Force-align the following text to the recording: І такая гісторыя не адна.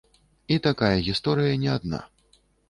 І 0.55 0.55
такая 0.67 0.97
гісторыя 1.09 1.61
не 1.65 1.71
адна. 1.77 2.01